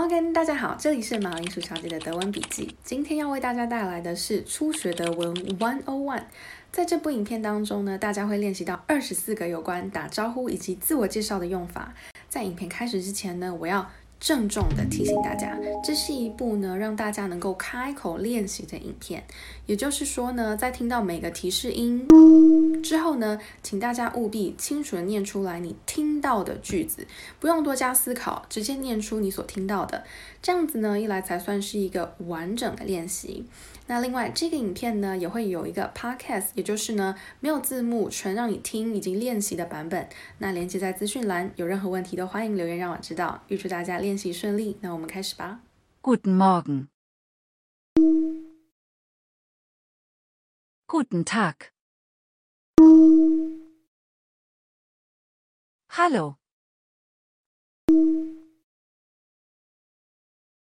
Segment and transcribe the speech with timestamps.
[0.00, 2.72] ok 大家好，这里是马铃薯小姐的德文笔记。
[2.84, 6.22] 今天要为大家带来的是初学德文 One O One。
[6.70, 11.92] 在这部影片当中呢，大家会练习到二十四个有关打招呼以及自我介绍的用法。
[12.28, 13.90] 在影片开始之前呢，我要。
[14.20, 19.22] 郑重的提醒大家，这是一部呢让大家能够开口练习的影片。
[19.66, 22.04] 也就是说呢，在听到每个提示音
[22.82, 27.06] 之后呢，请大家务必清楚的念出来你听到的句子，
[27.38, 30.04] 不用多加思考，直接念出你所听到的。
[30.40, 33.46] 这样子呢，一来才算是一个完整的练习。
[33.86, 40.08] 那另外，这个影片呢也会有一个 podcast，也就是呢没有字幕，纯让你听已经练习的版本。
[40.38, 43.42] 那连接在资讯栏，有任何问题都欢迎留言让我知道。
[43.48, 44.76] 预祝大家练习顺利。
[44.82, 45.60] 那我们开始吧。
[46.02, 46.88] Guten Morgen.
[50.86, 51.54] Guten Tag.
[56.00, 56.36] Hallo.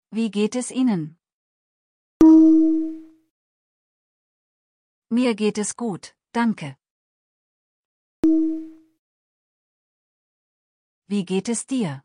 [0.09, 1.19] Wie geht es Ihnen?
[5.09, 6.75] Mir geht es gut, danke.
[11.05, 12.03] Wie geht es dir?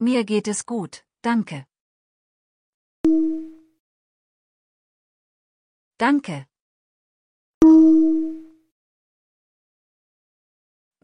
[0.00, 1.68] Mir geht es gut, danke.
[5.96, 6.48] Danke.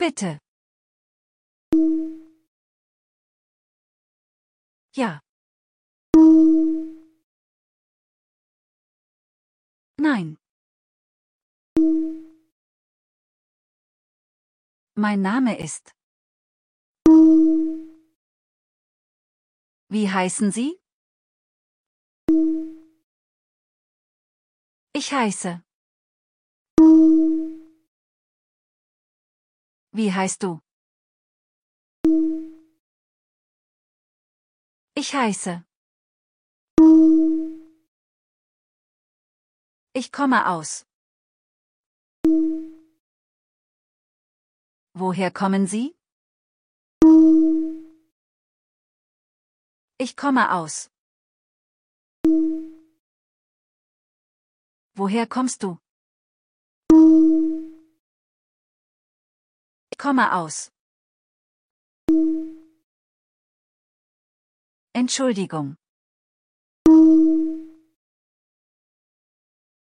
[0.04, 0.40] Bitte.
[4.96, 5.20] Ja.
[9.96, 10.38] Nein.
[14.96, 15.94] Mein Name ist.
[19.88, 20.80] Wie heißen Sie?
[24.94, 25.62] Ich heiße.
[29.94, 30.60] Wie heißt du?
[34.94, 35.64] Ich heiße.
[39.92, 40.86] Ich komme aus.
[44.94, 45.94] Woher kommen Sie?
[49.98, 50.90] Ich komme aus.
[54.94, 55.78] Woher kommst du?
[60.02, 60.72] Ich komme aus.
[64.92, 65.76] Entschuldigung.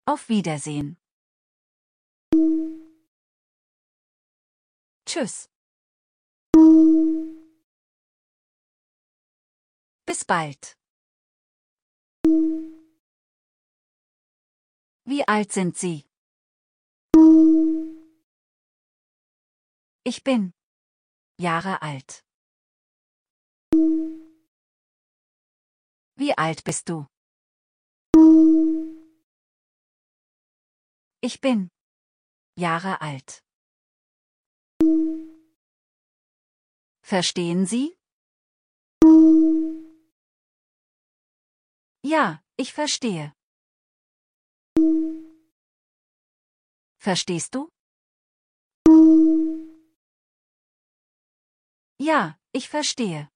[0.06, 0.98] Auf Wiedersehen.
[5.04, 5.50] Tschüss.
[10.06, 10.78] Bis bald.
[15.06, 16.04] Wie alt sind Sie?
[20.06, 20.52] Ich bin
[21.40, 22.22] Jahre alt.
[26.16, 27.06] Wie alt bist du?
[31.22, 31.70] Ich bin
[32.54, 33.42] Jahre alt.
[37.00, 37.96] Verstehen Sie?
[42.02, 43.32] Ja, ich verstehe.
[46.98, 47.70] Verstehst du?
[52.04, 53.30] Ja, ich verstehe.